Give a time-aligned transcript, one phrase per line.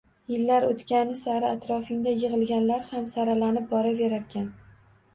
[0.31, 4.53] Yillar oʻtgani sari atrofingda yigʻilganlar ham saralanib boraverarkan.